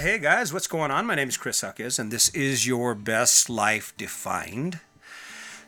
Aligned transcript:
Hey 0.00 0.18
guys, 0.18 0.50
what's 0.50 0.66
going 0.66 0.90
on? 0.90 1.04
My 1.04 1.14
name 1.14 1.28
is 1.28 1.36
Chris 1.36 1.60
Huckes, 1.60 1.98
and 1.98 2.10
this 2.10 2.30
is 2.30 2.66
your 2.66 2.94
best 2.94 3.50
life 3.50 3.92
defined. 3.98 4.80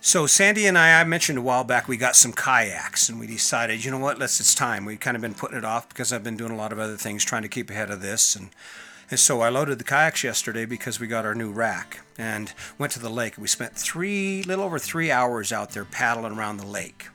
So 0.00 0.26
Sandy 0.26 0.64
and 0.64 0.78
I, 0.78 1.02
I 1.02 1.04
mentioned 1.04 1.36
a 1.36 1.42
while 1.42 1.64
back, 1.64 1.86
we 1.86 1.98
got 1.98 2.16
some 2.16 2.32
kayaks, 2.32 3.10
and 3.10 3.20
we 3.20 3.26
decided, 3.26 3.84
you 3.84 3.90
know 3.90 3.98
what? 3.98 4.18
Let's. 4.18 4.40
It's 4.40 4.54
time. 4.54 4.86
We've 4.86 4.98
kind 4.98 5.16
of 5.16 5.20
been 5.20 5.34
putting 5.34 5.58
it 5.58 5.66
off 5.66 5.86
because 5.90 6.14
I've 6.14 6.24
been 6.24 6.38
doing 6.38 6.50
a 6.50 6.56
lot 6.56 6.72
of 6.72 6.78
other 6.78 6.96
things, 6.96 7.26
trying 7.26 7.42
to 7.42 7.48
keep 7.48 7.68
ahead 7.68 7.90
of 7.90 8.00
this, 8.00 8.34
and 8.34 8.48
and 9.10 9.20
so 9.20 9.42
I 9.42 9.50
loaded 9.50 9.78
the 9.78 9.84
kayaks 9.84 10.24
yesterday 10.24 10.64
because 10.64 10.98
we 10.98 11.06
got 11.08 11.26
our 11.26 11.34
new 11.34 11.52
rack 11.52 12.00
and 12.16 12.54
went 12.78 12.94
to 12.94 13.00
the 13.00 13.10
lake. 13.10 13.34
We 13.36 13.48
spent 13.48 13.76
three, 13.76 14.42
little 14.44 14.64
over 14.64 14.78
three 14.78 15.10
hours 15.10 15.52
out 15.52 15.72
there 15.72 15.84
paddling 15.84 16.38
around 16.38 16.56
the 16.56 16.66
lake 16.66 17.08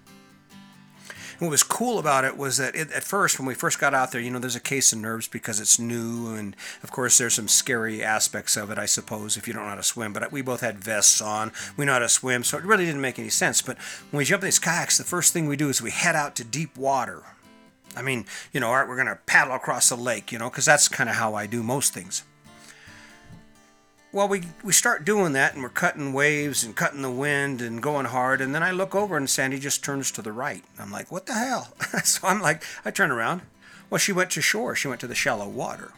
what 1.40 1.50
was 1.50 1.64
cool 1.64 2.00
about 2.00 2.26
it 2.26 2.38
was 2.38 2.58
that 2.58 2.76
it, 2.76 2.92
at 2.92 3.04
first, 3.04 3.38
when 3.40 3.48
we 3.48 3.54
first 3.54 3.80
got 3.80 3.94
out 3.94 4.12
there, 4.12 4.22
you 4.22 4.32
know, 4.32 4.40
there's 4.40 4.56
a 4.56 4.60
case 4.60 4.92
of 4.92 5.00
nerves 5.00 5.28
because 5.28 5.60
it's 5.60 5.78
new, 5.78 6.34
and 6.34 6.56
of 6.84 6.92
course, 6.92 7.18
there's 7.18 7.36
some 7.36 7.48
scary 7.48 8.04
aspects 8.04 8.58
of 8.58 8.72
it, 8.72 8.78
I 8.78 8.86
suppose, 8.86 9.38
if 9.38 9.48
you 9.48 9.54
don't 9.54 9.64
know 9.64 9.70
how 9.70 9.76
to 9.76 9.84
swim. 9.84 10.14
But 10.14 10.32
we 10.32 10.42
both 10.42 10.62
had 10.62 10.84
vests 10.84 11.22
on, 11.22 11.52
we 11.76 11.86
know 11.86 11.94
how 11.94 12.00
to 12.00 12.10
swim, 12.10 12.44
so 12.44 12.58
it 12.58 12.64
really 12.64 12.86
didn't 12.86 13.02
make 13.02 13.20
any 13.20 13.30
sense. 13.30 13.62
But 13.62 13.78
when 14.12 14.20
we 14.20 14.26
jump 14.26 14.44
in 14.44 14.48
these 14.48 14.60
kayaks, 14.60 14.98
the 14.98 15.04
first 15.04 15.34
thing 15.34 15.48
we 15.48 15.58
do 15.58 15.70
is 15.70 15.82
we 15.82 15.92
head 15.92 16.16
out 16.16 16.36
to 16.38 16.44
deep 16.44 16.76
water. 16.76 17.24
I 17.96 18.02
mean, 18.02 18.26
you 18.52 18.60
know, 18.60 18.68
all 18.68 18.76
right, 18.76 18.88
we're 18.88 18.96
going 18.96 19.08
to 19.08 19.20
paddle 19.26 19.56
across 19.56 19.90
the 19.90 19.96
lake, 19.96 20.32
you 20.32 20.40
know, 20.40 20.50
because 20.50 20.66
that's 20.66 20.88
kind 20.88 21.10
of 21.10 21.16
how 21.16 21.36
I 21.36 21.48
do 21.48 21.64
most 21.64 21.94
things 21.94 22.24
well, 24.12 24.28
we, 24.28 24.44
we 24.64 24.74
start 24.74 25.06
doing 25.06 25.34
that 25.34 25.54
and 25.54 25.62
we're 25.62 25.70
cutting 25.70 26.14
waves 26.14 26.64
and 26.64 26.76
cutting 26.76 27.02
the 27.02 27.12
wind 27.12 27.62
and 27.62 27.82
going 27.82 28.06
hard. 28.06 28.42
And 28.42 28.56
then 28.56 28.64
I 28.64 28.72
look 28.72 28.96
over 28.96 29.18
and 29.18 29.30
Sandy 29.30 29.60
just 29.60 29.84
turns 29.84 30.12
to 30.12 30.22
the 30.22 30.32
right. 30.32 30.64
I'm 30.80 30.92
like, 30.92 31.12
what 31.12 31.26
the 31.26 31.34
hell? 31.34 31.74
so 32.04 32.28
I'm 32.28 32.42
like, 32.42 32.64
I 32.86 32.92
turn 32.92 33.12
around. 33.12 33.42
Well, 33.90 34.00
she 34.00 34.14
went 34.14 34.32
to 34.32 34.42
shore. 34.42 34.76
She 34.76 34.88
went 34.88 35.02
to 35.02 35.08
the 35.08 35.16
shallow 35.16 35.48
water. 35.48 35.92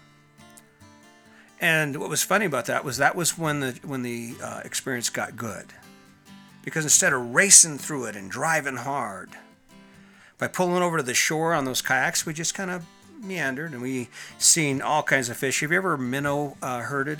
And 1.61 1.97
what 1.97 2.09
was 2.09 2.23
funny 2.23 2.45
about 2.45 2.65
that 2.65 2.85
was 2.85 2.97
that 2.97 3.15
was 3.15 3.37
when 3.37 3.59
the 3.59 3.79
when 3.83 4.01
the 4.01 4.35
uh, 4.41 4.61
experience 4.63 5.09
got 5.09 5.35
good, 5.35 5.73
because 6.63 6.85
instead 6.85 7.11
of 7.11 7.35
racing 7.35 7.79
through 7.79 8.05
it 8.05 8.15
and 8.15 8.31
driving 8.31 8.77
hard, 8.77 9.31
by 10.37 10.47
pulling 10.47 10.81
over 10.81 10.97
to 10.97 11.03
the 11.03 11.13
shore 11.13 11.53
on 11.53 11.65
those 11.65 11.81
kayaks, 11.81 12.25
we 12.25 12.33
just 12.33 12.53
kind 12.53 12.71
of 12.71 12.85
meandered 13.21 13.73
and 13.73 13.81
we 13.81 14.07
seen 14.37 14.81
all 14.81 15.03
kinds 15.03 15.27
of 15.27 15.35
fish. 15.35 15.59
Have 15.59 15.71
you 15.71 15.77
ever 15.77 15.97
minnow 15.97 16.55
uh, 16.61 16.79
herded? 16.79 17.19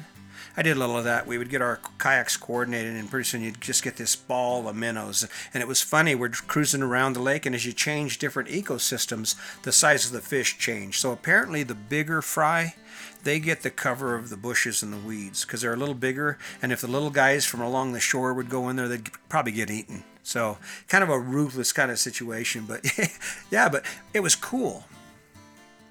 I 0.58 0.62
did 0.62 0.76
a 0.76 0.80
little 0.80 0.98
of 0.98 1.04
that. 1.04 1.28
We 1.28 1.38
would 1.38 1.50
get 1.50 1.62
our 1.62 1.80
kayaks 2.00 2.38
coordinated, 2.38 2.96
and 2.96 3.10
pretty 3.10 3.26
soon 3.26 3.42
you'd 3.42 3.62
just 3.62 3.84
get 3.84 3.98
this 3.98 4.16
ball 4.16 4.68
of 4.68 4.76
minnows. 4.76 5.28
And 5.54 5.62
it 5.62 5.68
was 5.68 5.82
funny. 5.82 6.16
We're 6.16 6.30
cruising 6.30 6.82
around 6.82 7.14
the 7.14 7.22
lake, 7.22 7.46
and 7.46 7.56
as 7.56 7.66
you 7.66 7.74
change 7.74 8.20
different 8.20 8.50
ecosystems, 8.50 9.36
the 9.64 9.72
size 9.72 10.06
of 10.06 10.12
the 10.12 10.22
fish 10.22 10.58
change. 10.58 11.00
So 11.00 11.12
apparently, 11.12 11.64
the 11.64 11.76
bigger 11.76 12.22
fry, 12.22 12.76
they 13.24 13.40
get 13.40 13.62
the 13.62 13.70
cover 13.70 14.16
of 14.16 14.30
the 14.30 14.38
bushes 14.38 14.82
and 14.82 14.94
the 14.94 14.98
weeds 14.98 15.46
because 15.46 15.62
they're 15.62 15.74
a 15.74 15.78
little 15.78 15.96
bigger. 15.96 16.38
And 16.62 16.72
if 16.72 16.82
the 16.82 16.88
little 16.88 17.10
guys 17.10 17.46
from 17.46 17.62
along 17.62 17.94
the 17.94 18.00
shore 18.00 18.34
would 18.34 18.50
go 18.50 18.70
in 18.70 18.76
there, 18.76 18.88
they'd 18.88 19.10
probably 19.28 19.52
get 19.52 19.70
eaten. 19.70 20.04
So 20.24 20.58
kind 20.88 21.04
of 21.04 21.10
a 21.10 21.20
ruthless 21.20 21.72
kind 21.72 21.92
of 21.92 22.00
situation. 22.00 22.66
But 22.68 22.86
yeah, 23.52 23.70
but 23.70 23.86
it 24.14 24.22
was 24.22 24.36
cool. 24.36 24.86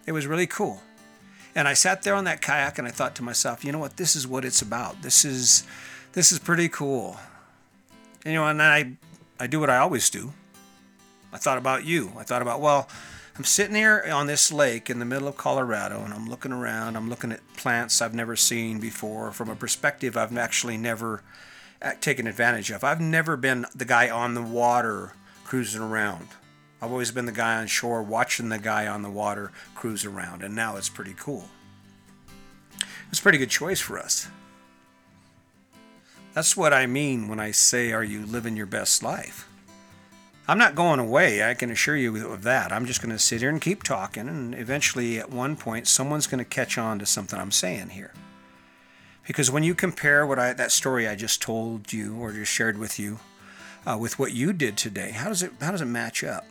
It 0.06 0.12
was 0.12 0.26
really 0.26 0.46
cool. 0.46 0.82
And 1.58 1.66
I 1.66 1.74
sat 1.74 2.02
there 2.02 2.14
on 2.14 2.22
that 2.22 2.40
kayak 2.40 2.78
and 2.78 2.86
I 2.86 2.92
thought 2.92 3.16
to 3.16 3.24
myself, 3.24 3.64
you 3.64 3.72
know 3.72 3.80
what? 3.80 3.96
This 3.96 4.14
is 4.14 4.28
what 4.28 4.44
it's 4.44 4.62
about. 4.62 5.02
This 5.02 5.24
is 5.24 5.64
this 6.12 6.30
is 6.30 6.38
pretty 6.38 6.68
cool. 6.68 7.16
And, 8.24 8.32
you 8.32 8.38
know, 8.38 8.46
and 8.46 8.62
I 8.62 8.92
I 9.40 9.48
do 9.48 9.58
what 9.58 9.68
I 9.68 9.78
always 9.78 10.08
do. 10.08 10.32
I 11.32 11.36
thought 11.36 11.58
about 11.58 11.84
you. 11.84 12.12
I 12.16 12.22
thought 12.22 12.42
about, 12.42 12.60
well, 12.60 12.88
I'm 13.36 13.42
sitting 13.42 13.74
here 13.74 14.04
on 14.08 14.28
this 14.28 14.52
lake 14.52 14.88
in 14.88 15.00
the 15.00 15.04
middle 15.04 15.26
of 15.26 15.36
Colorado 15.36 16.00
and 16.04 16.14
I'm 16.14 16.28
looking 16.28 16.52
around. 16.52 16.94
I'm 16.94 17.08
looking 17.08 17.32
at 17.32 17.40
plants 17.56 18.00
I've 18.00 18.14
never 18.14 18.36
seen 18.36 18.78
before 18.78 19.32
from 19.32 19.50
a 19.50 19.56
perspective 19.56 20.16
I've 20.16 20.38
actually 20.38 20.76
never 20.76 21.24
uh, 21.82 21.94
taken 22.00 22.28
advantage 22.28 22.70
of. 22.70 22.84
I've 22.84 23.00
never 23.00 23.36
been 23.36 23.66
the 23.74 23.84
guy 23.84 24.08
on 24.08 24.34
the 24.34 24.42
water 24.42 25.14
cruising 25.42 25.82
around. 25.82 26.28
I've 26.80 26.92
always 26.92 27.10
been 27.10 27.26
the 27.26 27.32
guy 27.32 27.56
on 27.56 27.66
shore 27.66 28.02
watching 28.02 28.48
the 28.48 28.58
guy 28.58 28.86
on 28.86 29.02
the 29.02 29.10
water 29.10 29.50
cruise 29.74 30.04
around, 30.04 30.42
and 30.42 30.54
now 30.54 30.76
it's 30.76 30.88
pretty 30.88 31.14
cool. 31.18 31.48
It's 33.10 33.18
a 33.18 33.22
pretty 33.22 33.38
good 33.38 33.50
choice 33.50 33.80
for 33.80 33.98
us. 33.98 34.28
That's 36.34 36.56
what 36.56 36.72
I 36.72 36.86
mean 36.86 37.26
when 37.28 37.40
I 37.40 37.50
say, 37.50 37.92
Are 37.92 38.04
you 38.04 38.24
living 38.24 38.56
your 38.56 38.66
best 38.66 39.02
life? 39.02 39.48
I'm 40.46 40.58
not 40.58 40.74
going 40.74 41.00
away, 41.00 41.42
I 41.42 41.52
can 41.54 41.70
assure 41.70 41.96
you 41.96 42.26
of 42.28 42.42
that. 42.44 42.72
I'm 42.72 42.86
just 42.86 43.02
going 43.02 43.12
to 43.12 43.18
sit 43.18 43.40
here 43.40 43.50
and 43.50 43.60
keep 43.60 43.82
talking, 43.82 44.28
and 44.28 44.54
eventually, 44.54 45.18
at 45.18 45.30
one 45.30 45.56
point, 45.56 45.86
someone's 45.86 46.26
going 46.26 46.38
to 46.38 46.44
catch 46.44 46.78
on 46.78 46.98
to 47.00 47.06
something 47.06 47.38
I'm 47.38 47.50
saying 47.50 47.90
here. 47.90 48.12
Because 49.26 49.50
when 49.50 49.62
you 49.62 49.74
compare 49.74 50.26
what 50.26 50.38
I, 50.38 50.54
that 50.54 50.72
story 50.72 51.06
I 51.06 51.16
just 51.16 51.42
told 51.42 51.92
you 51.92 52.16
or 52.16 52.32
just 52.32 52.50
shared 52.50 52.78
with 52.78 52.98
you 52.98 53.18
uh, 53.86 53.98
with 53.98 54.18
what 54.18 54.32
you 54.32 54.54
did 54.54 54.78
today, 54.78 55.10
how 55.10 55.28
does 55.28 55.42
it 55.42 55.52
how 55.60 55.70
does 55.70 55.82
it 55.82 55.86
match 55.86 56.24
up? 56.24 56.46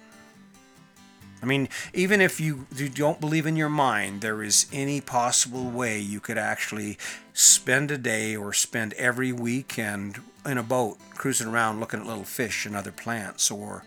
I 1.41 1.45
mean, 1.45 1.69
even 1.93 2.19
if 2.19 2.39
you, 2.39 2.65
you 2.75 2.89
don't 2.89 3.21
believe 3.21 3.45
in 3.45 3.55
your 3.55 3.69
mind 3.69 4.21
there 4.21 4.41
is 4.41 4.65
any 4.73 5.01
possible 5.01 5.69
way 5.69 5.99
you 5.99 6.19
could 6.19 6.37
actually 6.37 6.97
spend 7.33 7.91
a 7.91 7.97
day 7.97 8.35
or 8.35 8.53
spend 8.53 8.93
every 8.93 9.31
weekend 9.31 10.21
in 10.45 10.57
a 10.57 10.63
boat 10.63 10.97
cruising 11.11 11.47
around 11.47 11.79
looking 11.79 11.99
at 11.99 12.07
little 12.07 12.23
fish 12.23 12.65
and 12.65 12.75
other 12.75 12.91
plants, 12.91 13.51
or, 13.51 13.83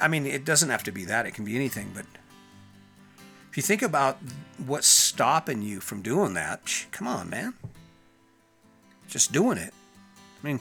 I 0.00 0.08
mean, 0.08 0.26
it 0.26 0.44
doesn't 0.44 0.70
have 0.70 0.82
to 0.84 0.92
be 0.92 1.04
that, 1.04 1.26
it 1.26 1.32
can 1.34 1.44
be 1.44 1.56
anything, 1.56 1.90
but 1.94 2.06
if 3.50 3.56
you 3.56 3.62
think 3.62 3.82
about 3.82 4.18
what's 4.64 4.86
stopping 4.86 5.62
you 5.62 5.80
from 5.80 6.02
doing 6.02 6.34
that, 6.34 6.86
come 6.90 7.06
on, 7.06 7.30
man. 7.30 7.54
Just 9.06 9.32
doing 9.32 9.58
it. 9.58 9.72
I 10.42 10.46
mean, 10.46 10.60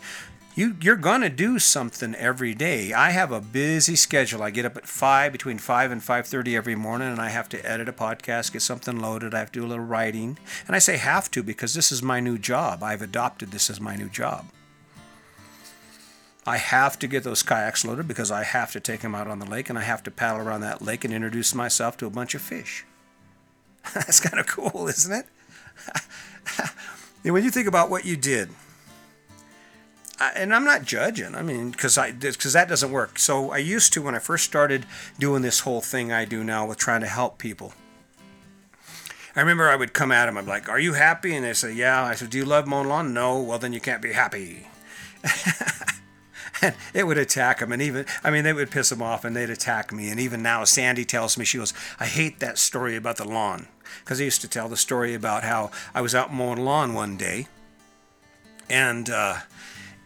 you 0.56 0.76
you're 0.82 0.96
gonna 0.96 1.30
do 1.30 1.58
something 1.60 2.14
every 2.16 2.54
day. 2.54 2.94
I 2.94 3.10
have 3.12 3.32
a 3.32 3.42
busy 3.42 3.96
schedule. 3.96 4.44
I 4.44 4.52
get 4.52 4.66
up 4.66 4.78
at 4.78 4.88
five 4.88 5.32
between 5.32 5.58
five 5.58 5.92
and 5.92 6.04
five 6.04 6.28
thirty 6.28 6.56
every 6.56 6.76
morning, 6.76 7.10
and 7.10 7.20
I 7.20 7.30
have 7.30 7.50
to 7.50 7.66
edit 7.66 7.90
a 7.90 7.94
podcast, 7.94 8.54
get 8.54 8.62
something 8.62 9.00
loaded. 9.00 9.34
I 9.34 9.40
have 9.40 9.52
to 9.54 9.60
do 9.60 9.66
a 9.66 9.68
little 9.68 9.86
writing, 9.86 10.38
and 10.68 10.76
I 10.76 10.80
say 10.80 10.98
have 10.98 11.32
to 11.32 11.44
because 11.44 11.74
this 11.74 11.92
is 11.92 12.04
my 12.04 12.20
new 12.20 12.38
job. 12.38 12.84
I've 12.84 13.02
adopted 13.02 13.52
this 13.52 13.70
as 13.70 13.82
my 13.82 13.96
new 13.96 14.10
job. 14.10 14.46
I 16.46 16.58
have 16.58 17.00
to 17.00 17.08
get 17.08 17.24
those 17.24 17.42
kayaks 17.42 17.86
loaded 17.86 18.08
because 18.08 18.30
I 18.30 18.44
have 18.44 18.74
to 18.74 18.82
take 18.82 19.00
them 19.00 19.16
out 19.16 19.28
on 19.28 19.40
the 19.40 19.50
lake, 19.50 19.70
and 19.70 19.80
I 19.80 19.84
have 19.84 20.04
to 20.04 20.12
paddle 20.12 20.46
around 20.46 20.62
that 20.62 20.82
lake 20.82 21.04
and 21.04 21.14
introduce 21.14 21.56
myself 21.56 21.98
to 21.98 22.06
a 22.06 22.12
bunch 22.12 22.36
of 22.36 22.42
fish. 22.42 22.86
That's 23.94 24.20
kind 24.20 24.40
of 24.40 24.48
cool, 24.48 24.88
isn't 24.88 25.14
it? 25.14 25.26
and 27.24 27.34
when 27.34 27.44
you 27.44 27.50
think 27.50 27.68
about 27.68 27.90
what 27.90 28.06
you 28.06 28.16
did 28.16 28.50
and 30.20 30.54
I'm 30.54 30.64
not 30.64 30.84
judging. 30.84 31.36
I 31.36 31.42
mean, 31.42 31.72
because 31.72 31.98
I 31.98 32.12
because 32.12 32.54
that 32.54 32.70
doesn't 32.70 32.92
work. 32.92 33.20
So 33.20 33.52
I 33.52 33.58
used 33.58 33.94
to 33.94 34.02
when 34.02 34.16
I 34.16 34.20
first 34.20 34.46
started 34.46 34.86
doing 35.20 35.42
this 35.42 35.62
whole 35.62 35.82
thing 35.82 36.12
I 36.12 36.26
do 36.26 36.44
now 36.44 36.66
with 36.66 36.78
trying 36.78 37.02
to 37.02 37.08
help 37.08 37.38
people. 37.38 37.74
I 39.36 39.40
remember 39.40 39.68
I 39.68 39.76
would 39.76 39.94
come 39.94 40.12
at 40.12 40.28
them. 40.28 40.38
I'm 40.38 40.46
like, 40.46 40.70
"Are 40.70 40.80
you 40.80 40.94
happy?" 40.94 41.36
And 41.36 41.44
they 41.44 41.54
say, 41.54 41.74
"Yeah." 41.74 42.04
I 42.04 42.16
said, 42.16 42.30
"Do 42.30 42.38
you 42.38 42.46
love 42.46 42.68
mowing 42.68 42.88
lawn?" 42.88 43.14
No. 43.14 43.42
Well, 43.42 43.60
then 43.60 43.74
you 43.74 43.80
can't 43.80 44.02
be 44.02 44.14
happy. 44.14 44.68
and 46.62 46.76
it 46.94 47.08
would 47.08 47.18
attack 47.18 47.60
them, 47.60 47.72
and 47.72 47.82
even 47.82 48.06
I 48.24 48.30
mean, 48.30 48.44
they 48.44 48.54
would 48.54 48.70
piss 48.70 48.90
them 48.90 49.02
off, 49.02 49.26
and 49.26 49.36
they'd 49.36 49.50
attack 49.50 49.92
me. 49.92 50.10
And 50.10 50.20
even 50.20 50.44
now, 50.44 50.64
Sandy 50.64 51.06
tells 51.06 51.38
me 51.38 51.46
she 51.46 51.58
goes, 51.58 51.74
"I 52.00 52.06
hate 52.06 52.40
that 52.40 52.60
story 52.60 52.96
about 52.96 53.18
the 53.18 53.26
lawn," 53.28 53.68
because 54.02 54.22
I 54.22 54.26
used 54.26 54.42
to 54.42 54.48
tell 54.48 54.70
the 54.70 54.78
story 54.78 55.16
about 55.16 55.44
how 55.44 55.72
I 55.96 56.02
was 56.02 56.14
out 56.14 56.32
mowing 56.32 56.64
lawn 56.64 56.94
one 56.94 57.18
day, 57.18 57.48
and. 58.70 59.10
Uh, 59.10 59.38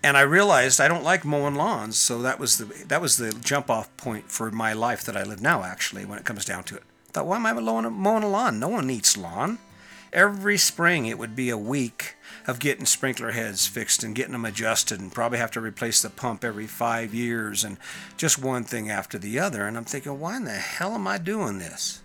and 0.08 0.16
I 0.16 0.22
realized 0.22 0.80
I 0.80 0.88
don't 0.88 1.04
like 1.04 1.26
mowing 1.26 1.56
lawns, 1.56 1.98
so 1.98 2.22
that 2.22 2.40
was 2.40 2.58
the 2.58 2.86
that 2.86 3.02
was 3.02 3.18
the 3.18 3.34
jump 3.34 3.70
off 3.70 3.96
point 3.98 4.32
for 4.32 4.50
my 4.52 4.72
life 4.72 5.04
that 5.04 5.18
I 5.18 5.24
live 5.24 5.42
now. 5.42 5.64
Actually, 5.64 6.06
when 6.06 6.18
it 6.18 6.24
comes 6.24 6.46
down 6.46 6.64
to 6.66 6.78
it, 6.78 6.84
I 7.10 7.12
thought, 7.12 7.26
why 7.26 7.36
am 7.36 7.46
I 7.46 7.52
mowing, 7.52 7.92
mowing 7.92 8.24
a 8.24 8.30
lawn? 8.30 8.58
No 8.58 8.70
one 8.70 8.88
needs 8.88 9.18
lawn. 9.18 9.60
Every 10.14 10.58
spring, 10.58 11.08
it 11.08 11.20
would 11.20 11.36
be 11.36 11.50
a 11.50 11.58
week 11.58 12.16
of 12.48 12.62
getting 12.62 12.86
sprinkler 12.86 13.32
heads 13.32 13.68
fixed 13.68 14.02
and 14.02 14.16
getting 14.16 14.32
them 14.32 14.46
adjusted, 14.46 15.02
and 15.02 15.12
probably 15.12 15.40
have 15.40 15.52
to 15.52 15.60
replace 15.60 16.02
the 16.02 16.10
pump 16.10 16.46
every 16.46 16.68
five 16.68 17.14
years, 17.14 17.66
and 17.66 17.76
just 18.16 18.42
one 18.42 18.64
thing 18.64 18.90
after 18.90 19.18
the 19.18 19.38
other. 19.38 19.68
And 19.68 19.76
I'm 19.76 19.84
thinking, 19.84 20.18
why 20.22 20.38
in 20.38 20.46
the 20.46 20.52
hell 20.52 20.94
am 20.94 21.06
I 21.06 21.18
doing 21.18 21.60
this? 21.60 22.02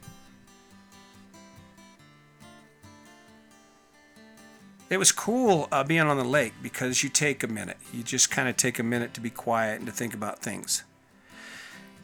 It 4.92 4.98
was 4.98 5.12
cool 5.12 5.68
uh, 5.72 5.82
being 5.82 6.02
on 6.02 6.18
the 6.18 6.24
lake 6.24 6.52
because 6.62 7.02
you 7.02 7.08
take 7.08 7.42
a 7.42 7.48
minute. 7.48 7.78
You 7.92 8.02
just 8.02 8.30
kind 8.30 8.48
of 8.48 8.56
take 8.56 8.78
a 8.78 8.82
minute 8.82 9.14
to 9.14 9.20
be 9.20 9.30
quiet 9.30 9.78
and 9.78 9.86
to 9.86 9.92
think 9.92 10.12
about 10.12 10.40
things. 10.40 10.84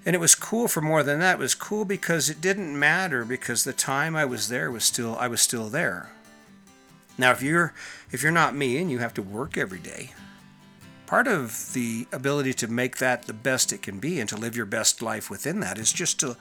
And 0.06 0.14
it 0.14 0.20
was 0.20 0.35
cool 0.35 0.69
for 0.69 0.81
more 0.81 1.02
than 1.02 1.20
that. 1.20 1.35
It 1.35 1.38
was 1.38 1.55
cool 1.55 1.85
because 1.85 2.31
it 2.31 2.40
didn't 2.40 2.79
matter 2.79 3.25
because 3.25 3.64
the 3.64 3.73
time 3.73 4.17
I 4.17 4.25
was 4.25 4.49
there 4.49 4.70
was 4.70 4.85
still 4.85 5.17
I 5.17 5.29
was 5.29 5.43
still 5.43 5.69
there. 5.69 6.11
Now 7.19 7.32
if 7.32 7.43
you're 7.43 7.75
if 8.11 8.23
you're 8.23 8.32
not 8.32 8.55
me 8.55 8.79
and 8.79 8.91
you 8.91 8.99
have 8.99 9.12
to 9.14 9.23
work 9.23 9.58
every 9.58 9.81
day, 9.81 10.12
part 11.05 11.26
of 11.26 11.75
the 11.75 12.06
ability 12.11 12.55
to 12.55 12.69
make 12.69 12.99
that 12.99 13.25
the 13.25 13.34
best 13.34 13.73
it 13.73 13.82
can 13.82 13.99
be 13.99 14.19
and 14.19 14.29
to 14.31 14.37
live 14.37 14.56
your 14.56 14.67
best 14.67 15.02
life 15.02 15.29
within 15.29 15.61
that 15.61 15.76
is 15.76 15.93
just 15.93 16.20
to 16.20 16.38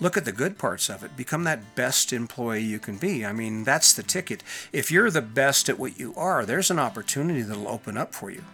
look 0.00 0.16
at 0.16 0.24
the 0.24 0.32
good 0.32 0.58
parts 0.58 0.88
of 0.88 1.02
it. 1.02 1.16
Become 1.16 1.44
that 1.44 1.74
best 1.74 2.12
employee 2.12 2.62
you 2.62 2.78
can 2.78 2.96
be. 2.96 3.24
I 3.24 3.32
mean, 3.32 3.64
that's 3.64 3.92
the 3.92 4.02
ticket. 4.02 4.42
If 4.72 4.90
you're 4.90 5.10
the 5.10 5.22
best 5.22 5.68
at 5.68 5.78
what 5.78 5.98
you 5.98 6.14
are, 6.16 6.44
there's 6.44 6.70
an 6.70 6.78
opportunity 6.78 7.42
that'll 7.42 7.68
open 7.68 7.96
up 7.96 8.14
for 8.14 8.30
you. 8.30 8.44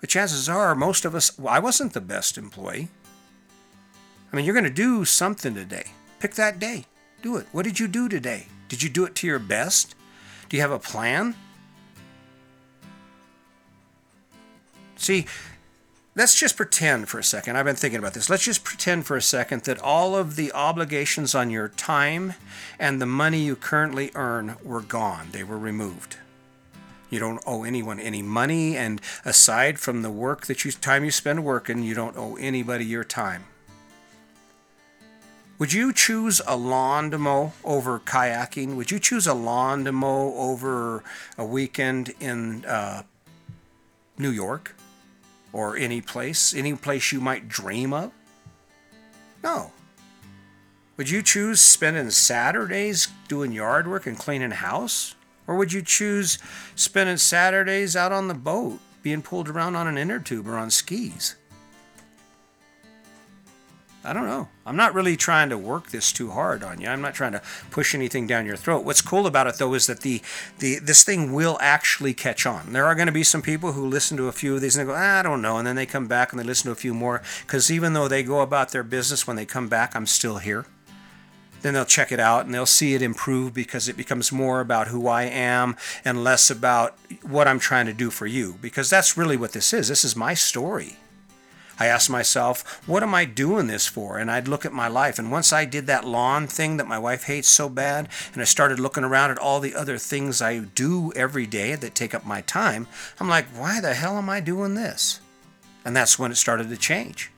But 0.00 0.10
chances 0.10 0.48
are, 0.48 0.74
most 0.74 1.04
of 1.04 1.14
us, 1.14 1.38
well, 1.38 1.52
I 1.52 1.58
wasn't 1.58 1.92
the 1.92 2.00
best 2.00 2.38
employee. 2.38 2.88
I 4.32 4.36
mean, 4.36 4.44
you're 4.44 4.54
going 4.54 4.64
to 4.64 4.70
do 4.70 5.04
something 5.04 5.54
today. 5.54 5.88
Pick 6.20 6.34
that 6.34 6.58
day. 6.58 6.86
Do 7.22 7.36
it. 7.36 7.46
What 7.52 7.64
did 7.64 7.78
you 7.78 7.88
do 7.88 8.08
today? 8.08 8.46
Did 8.68 8.82
you 8.82 8.88
do 8.88 9.04
it 9.04 9.14
to 9.16 9.26
your 9.26 9.38
best? 9.38 9.94
Do 10.48 10.56
you 10.56 10.62
have 10.62 10.70
a 10.70 10.78
plan? 10.78 11.34
See, 14.96 15.26
let's 16.14 16.34
just 16.34 16.56
pretend 16.56 17.08
for 17.08 17.18
a 17.18 17.24
second. 17.24 17.56
I've 17.56 17.64
been 17.64 17.76
thinking 17.76 17.98
about 17.98 18.14
this. 18.14 18.28
Let's 18.28 18.44
just 18.44 18.64
pretend 18.64 19.06
for 19.06 19.16
a 19.16 19.22
second 19.22 19.62
that 19.62 19.80
all 19.80 20.16
of 20.16 20.36
the 20.36 20.52
obligations 20.52 21.34
on 21.34 21.50
your 21.50 21.68
time 21.68 22.34
and 22.78 23.00
the 23.00 23.06
money 23.06 23.40
you 23.40 23.56
currently 23.56 24.10
earn 24.14 24.56
were 24.62 24.82
gone, 24.82 25.28
they 25.32 25.44
were 25.44 25.58
removed. 25.58 26.16
You 27.10 27.18
don't 27.18 27.42
owe 27.44 27.64
anyone 27.64 27.98
any 27.98 28.22
money, 28.22 28.76
and 28.76 29.00
aside 29.24 29.80
from 29.80 30.02
the 30.02 30.12
work 30.12 30.46
that 30.46 30.64
you 30.64 30.70
time 30.70 31.04
you 31.04 31.10
spend 31.10 31.44
working, 31.44 31.82
you 31.82 31.92
don't 31.92 32.16
owe 32.16 32.36
anybody 32.36 32.84
your 32.84 33.02
time. 33.02 33.44
Would 35.58 35.72
you 35.72 35.92
choose 35.92 36.40
a 36.46 36.56
lawn 36.56 37.10
to 37.10 37.18
mow 37.18 37.52
over 37.64 37.98
kayaking? 37.98 38.76
Would 38.76 38.90
you 38.90 38.98
choose 38.98 39.26
a 39.26 39.34
lawn 39.34 39.84
to 39.84 39.92
mow 39.92 40.32
over 40.36 41.02
a 41.36 41.44
weekend 41.44 42.14
in 42.20 42.64
uh, 42.64 43.02
New 44.16 44.30
York? 44.30 44.74
Or 45.52 45.76
any 45.76 46.00
place, 46.00 46.54
any 46.54 46.74
place 46.74 47.12
you 47.12 47.20
might 47.20 47.48
dream 47.48 47.92
of? 47.92 48.12
No. 49.42 49.72
Would 50.96 51.08
you 51.08 51.22
choose 51.22 51.60
spending 51.60 52.10
Saturdays 52.10 53.08
doing 53.26 53.52
yard 53.52 53.88
work 53.88 54.06
and 54.06 54.18
cleaning 54.18 54.50
house? 54.50 55.14
Or 55.46 55.56
would 55.56 55.72
you 55.72 55.82
choose 55.82 56.38
spending 56.76 57.16
Saturdays 57.16 57.96
out 57.96 58.12
on 58.12 58.28
the 58.28 58.34
boat, 58.34 58.78
being 59.02 59.22
pulled 59.22 59.48
around 59.48 59.76
on 59.76 59.88
an 59.88 59.98
inner 59.98 60.20
tube 60.20 60.46
or 60.46 60.58
on 60.58 60.70
skis? 60.70 61.36
I 64.02 64.14
don't 64.14 64.26
know. 64.26 64.48
I'm 64.64 64.76
not 64.76 64.94
really 64.94 65.14
trying 65.14 65.50
to 65.50 65.58
work 65.58 65.90
this 65.90 66.10
too 66.10 66.30
hard 66.30 66.64
on 66.64 66.80
you. 66.80 66.88
I'm 66.88 67.02
not 67.02 67.14
trying 67.14 67.32
to 67.32 67.42
push 67.70 67.94
anything 67.94 68.26
down 68.26 68.46
your 68.46 68.56
throat. 68.56 68.82
What's 68.82 69.02
cool 69.02 69.26
about 69.26 69.46
it 69.46 69.56
though 69.56 69.74
is 69.74 69.86
that 69.88 70.00
the, 70.00 70.22
the 70.58 70.78
this 70.78 71.04
thing 71.04 71.34
will 71.34 71.58
actually 71.60 72.14
catch 72.14 72.46
on. 72.46 72.72
There 72.72 72.86
are 72.86 72.94
going 72.94 73.08
to 73.08 73.12
be 73.12 73.24
some 73.24 73.42
people 73.42 73.72
who 73.72 73.86
listen 73.86 74.16
to 74.16 74.28
a 74.28 74.32
few 74.32 74.54
of 74.54 74.62
these 74.62 74.76
and 74.76 74.88
they 74.88 74.92
go, 74.92 74.96
ah, 74.98 75.18
I 75.18 75.22
don't 75.22 75.42
know, 75.42 75.58
and 75.58 75.66
then 75.66 75.76
they 75.76 75.84
come 75.84 76.06
back 76.06 76.32
and 76.32 76.40
they 76.40 76.44
listen 76.44 76.66
to 76.66 76.72
a 76.72 76.76
few 76.76 76.94
more 76.94 77.20
because 77.42 77.70
even 77.70 77.92
though 77.92 78.08
they 78.08 78.22
go 78.22 78.40
about 78.40 78.70
their 78.70 78.82
business 78.82 79.26
when 79.26 79.36
they 79.36 79.44
come 79.44 79.68
back, 79.68 79.94
I'm 79.94 80.06
still 80.06 80.38
here. 80.38 80.64
Then 81.60 81.74
they'll 81.74 81.84
check 81.84 82.10
it 82.10 82.20
out 82.20 82.46
and 82.46 82.54
they'll 82.54 82.64
see 82.64 82.94
it 82.94 83.02
improve 83.02 83.52
because 83.52 83.86
it 83.86 83.96
becomes 83.98 84.32
more 84.32 84.60
about 84.60 84.88
who 84.88 85.08
I 85.08 85.24
am 85.24 85.76
and 86.06 86.24
less 86.24 86.50
about 86.50 86.96
what 87.20 87.46
I'm 87.46 87.58
trying 87.58 87.84
to 87.84 87.92
do 87.92 88.08
for 88.08 88.26
you. 88.26 88.56
Because 88.62 88.88
that's 88.88 89.18
really 89.18 89.36
what 89.36 89.52
this 89.52 89.74
is. 89.74 89.88
This 89.88 90.02
is 90.02 90.16
my 90.16 90.32
story. 90.32 90.96
I 91.80 91.86
asked 91.86 92.10
myself, 92.10 92.86
what 92.86 93.02
am 93.02 93.14
I 93.14 93.24
doing 93.24 93.66
this 93.66 93.86
for? 93.86 94.18
And 94.18 94.30
I'd 94.30 94.46
look 94.46 94.66
at 94.66 94.72
my 94.72 94.86
life. 94.86 95.18
And 95.18 95.32
once 95.32 95.50
I 95.50 95.64
did 95.64 95.86
that 95.86 96.04
lawn 96.04 96.46
thing 96.46 96.76
that 96.76 96.86
my 96.86 96.98
wife 96.98 97.24
hates 97.24 97.48
so 97.48 97.70
bad, 97.70 98.10
and 98.34 98.42
I 98.42 98.44
started 98.44 98.78
looking 98.78 99.02
around 99.02 99.30
at 99.30 99.38
all 99.38 99.60
the 99.60 99.74
other 99.74 99.96
things 99.96 100.42
I 100.42 100.58
do 100.58 101.10
every 101.16 101.46
day 101.46 101.74
that 101.76 101.94
take 101.94 102.14
up 102.14 102.26
my 102.26 102.42
time, 102.42 102.86
I'm 103.18 103.30
like, 103.30 103.46
why 103.46 103.80
the 103.80 103.94
hell 103.94 104.18
am 104.18 104.28
I 104.28 104.40
doing 104.40 104.74
this? 104.74 105.20
And 105.82 105.96
that's 105.96 106.18
when 106.18 106.30
it 106.30 106.36
started 106.36 106.68
to 106.68 106.76
change. 106.76 107.32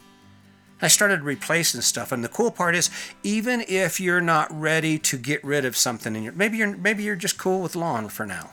I 0.82 0.88
started 0.88 1.20
replacing 1.20 1.80
stuff, 1.82 2.10
and 2.10 2.24
the 2.24 2.28
cool 2.28 2.50
part 2.50 2.74
is, 2.74 2.90
even 3.22 3.64
if 3.68 4.00
you're 4.00 4.20
not 4.20 4.50
ready 4.50 4.98
to 4.98 5.16
get 5.16 5.44
rid 5.44 5.64
of 5.64 5.76
something 5.76 6.16
in 6.16 6.24
your, 6.24 6.32
maybe 6.32 6.56
you're 6.56 6.76
maybe 6.76 7.04
you're 7.04 7.14
just 7.14 7.38
cool 7.38 7.62
with 7.62 7.76
lawn 7.76 8.08
for 8.08 8.26
now 8.26 8.50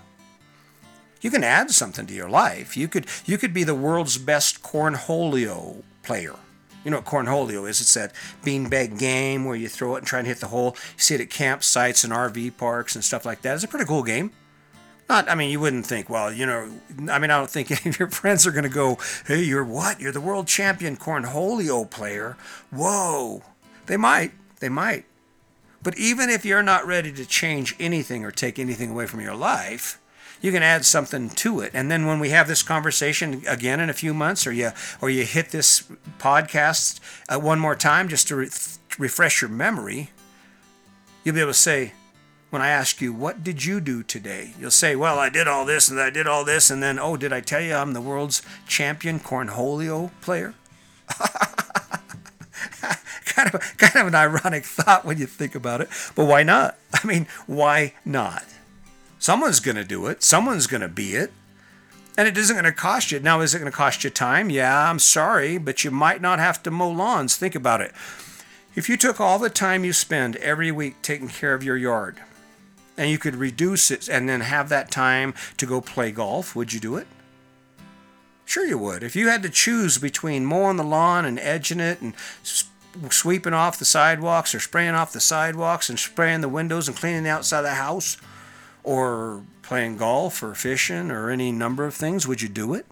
you 1.22 1.32
can 1.32 1.44
add 1.44 1.72
something 1.72 2.06
to 2.08 2.14
your 2.14 2.30
life. 2.30 2.78
You 2.78 2.88
could 2.88 3.06
you 3.26 3.38
could 3.38 3.54
be 3.54 3.64
the 3.64 3.76
world's 3.76 4.18
best 4.18 4.64
cornholio 4.64 5.84
player. 6.04 6.36
You 6.84 6.92
know 6.92 6.98
what 6.98 7.06
cornholio 7.06 7.70
is? 7.70 7.82
It's 7.82 7.94
that 7.96 8.14
beanbag 8.44 8.98
game 8.98 9.46
where 9.46 9.56
you 9.56 9.68
throw 9.68 9.96
it 9.96 10.00
and 10.00 10.08
try 10.08 10.20
and 10.20 10.28
hit 10.28 10.40
the 10.40 10.48
hole. 10.48 10.76
You 10.96 11.02
see 11.02 11.16
it 11.16 11.22
at 11.22 11.30
campsites 11.30 12.04
and 12.04 12.14
RV 12.14 12.58
parks 12.58 12.96
and 12.96 13.04
stuff 13.04 13.26
like 13.26 13.42
that. 13.42 13.56
It's 13.56 13.64
a 13.64 13.68
pretty 13.68 13.86
cool 13.86 14.04
game. 14.04 14.32
Not, 15.10 15.28
I 15.28 15.34
mean, 15.34 15.50
you 15.50 15.60
wouldn't 15.60 15.88
think, 15.88 16.08
well, 16.08 16.32
you 16.32 16.46
know, 16.46 16.72
I 17.10 17.18
mean, 17.18 17.32
I 17.32 17.38
don't 17.38 17.50
think 17.50 17.72
any 17.86 17.90
of 17.90 18.00
your 18.00 18.10
friends 18.10 18.46
are 18.46 18.52
going 18.52 18.64
to 18.64 18.70
go, 18.70 18.98
hey, 19.26 19.42
you're 19.42 19.66
what? 19.66 20.00
You're 20.00 20.12
the 20.12 20.22
world 20.22 20.48
champion 20.48 20.96
cornholio 20.96 21.90
player. 21.90 22.38
Whoa. 22.70 23.44
They 23.88 23.98
might. 23.98 24.32
They 24.60 24.70
might. 24.70 25.06
But 25.82 25.98
even 25.98 26.30
if 26.30 26.46
you're 26.46 26.64
not 26.64 26.86
ready 26.86 27.12
to 27.14 27.26
change 27.26 27.76
anything 27.80 28.24
or 28.24 28.32
take 28.32 28.60
anything 28.60 28.92
away 28.92 29.08
from 29.08 29.22
your 29.22 29.36
life, 29.36 30.00
you 30.42 30.52
can 30.52 30.64
add 30.64 30.86
something 30.86 31.30
to 31.30 31.60
it. 31.60 31.72
And 31.74 31.92
then 31.92 32.06
when 32.06 32.20
we 32.20 32.30
have 32.30 32.48
this 32.48 32.64
conversation 32.64 33.44
again 33.48 33.80
in 33.80 33.90
a 33.90 33.94
few 33.94 34.14
months, 34.14 34.48
or 34.48 34.52
you 34.52 34.72
or 35.02 35.10
you 35.10 35.26
hit 35.26 35.50
this 35.52 35.84
podcast 36.18 37.00
uh, 37.28 37.40
one 37.40 37.60
more 37.60 37.76
time 37.76 38.08
just 38.08 38.28
to 38.30 38.36
re- 38.36 38.50
refresh 38.98 39.42
your 39.42 39.50
memory, 39.50 40.12
you'll 41.24 41.36
be 41.36 41.42
able 41.42 41.52
to 41.52 41.58
say, 41.58 41.94
when 42.50 42.62
I 42.62 42.70
ask 42.70 43.00
you, 43.00 43.14
what 43.14 43.44
did 43.44 43.64
you 43.64 43.80
do 43.80 44.02
today? 44.02 44.54
You'll 44.60 44.72
say, 44.72 44.96
well, 44.96 45.20
I 45.20 45.30
did 45.30 45.48
all 45.48 45.66
this 45.66 45.90
and 45.90 46.00
I 46.00 46.10
did 46.10 46.26
all 46.26 46.44
this. 46.44 46.72
And 46.72 46.82
then, 46.82 46.98
oh, 46.98 47.16
did 47.16 47.32
I 47.32 47.42
tell 47.42 47.62
you 47.62 47.76
I'm 47.76 47.94
the 47.94 48.02
world's 48.02 48.42
champion 48.68 49.20
cornholio 49.20 50.10
player? 50.22 50.56
kind 53.26 53.54
of 53.54 53.78
kind 53.78 53.96
of 53.96 54.08
an 54.08 54.16
ironic 54.16 54.66
thought 54.66 55.06
when 55.06 55.18
you 55.18 55.26
think 55.26 55.56
about 55.56 55.82
it, 55.82 55.90
but 56.16 56.26
why 56.26 56.44
not? 56.44 56.78
I 56.94 57.06
mean, 57.06 57.28
why 57.48 57.94
not? 58.04 58.46
Someone's 59.20 59.60
going 59.60 59.76
to 59.76 59.84
do 59.84 60.08
it. 60.08 60.24
Someone's 60.24 60.66
going 60.66 60.82
to 60.82 60.88
be 60.88 61.16
it. 61.16 61.32
And 62.18 62.28
it 62.28 62.38
isn't 62.38 62.56
going 62.56 62.66
to 62.66 62.72
cost 62.72 63.12
you. 63.12 63.20
Now, 63.20 63.42
is 63.42 63.54
it 63.54 63.60
going 63.60 63.72
to 63.72 63.78
cost 63.78 64.04
you 64.04 64.10
time? 64.10 64.50
Yeah, 64.50 64.90
I'm 64.90 65.00
sorry, 65.00 65.58
but 65.58 65.84
you 65.84 65.92
might 65.92 66.22
not 66.22 66.40
have 66.40 66.64
to 66.64 66.72
mow 66.72 66.90
lawns. 66.90 67.38
Think 67.38 67.56
about 67.56 67.82
it. 67.82 67.94
If 68.76 68.90
you 68.90 68.98
took 68.98 69.20
all 69.20 69.40
the 69.40 69.50
time 69.50 69.84
you 69.84 69.94
spend 69.94 70.36
every 70.38 70.72
week 70.72 71.02
taking 71.02 71.28
care 71.28 71.54
of 71.54 71.64
your 71.64 71.78
yard 71.78 72.18
and 72.98 73.10
you 73.10 73.18
could 73.18 73.36
reduce 73.36 73.92
it 73.92 74.08
and 74.08 74.28
then 74.28 74.42
have 74.42 74.70
that 74.70 74.92
time 74.92 75.34
to 75.58 75.66
go 75.66 75.82
play 75.82 76.12
golf, 76.12 76.56
would 76.56 76.74
you 76.74 76.80
do 76.80 76.96
it? 76.96 77.08
Sure, 78.46 78.66
you 78.66 78.78
would. 78.78 79.04
If 79.04 79.16
you 79.16 79.28
had 79.30 79.44
to 79.44 79.50
choose 79.50 79.98
between 79.98 80.46
mowing 80.46 80.78
the 80.78 80.84
lawn 80.84 81.24
and 81.24 81.40
edging 81.40 81.80
it 81.80 82.02
and 82.02 82.14
sweeping 83.10 83.54
off 83.54 83.80
the 83.80 83.86
sidewalks 83.86 84.56
or 84.56 84.60
spraying 84.60 84.96
off 84.96 85.14
the 85.14 85.20
sidewalks 85.20 85.90
and 85.90 86.00
spraying 86.00 86.42
the 86.42 86.50
windows 86.50 86.88
and 86.88 86.98
cleaning 86.98 87.24
the 87.24 87.30
outside 87.30 87.60
of 87.60 87.66
the 87.66 87.76
house, 87.76 88.18
or 88.90 89.44
playing 89.62 89.98
golf 89.98 90.42
or 90.42 90.56
fishing 90.56 91.12
or 91.12 91.30
any 91.30 91.52
number 91.52 91.86
of 91.86 91.94
things, 91.94 92.28
would 92.28 92.42
you 92.42 92.50
do 92.50 92.74
it? 92.74 92.88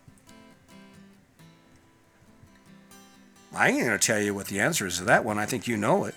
I 3.55 3.69
ain't 3.69 3.79
going 3.79 3.97
to 3.97 4.07
tell 4.07 4.21
you 4.21 4.35
what 4.35 4.45
the 4.45 4.59
answer 4.59 4.85
is 4.85 4.99
to 4.99 5.05
that 5.05 5.25
one. 5.25 5.39
I 5.39 5.47
think 5.47 5.67
you 5.67 5.75
know 5.75 6.05
it. 6.05 6.13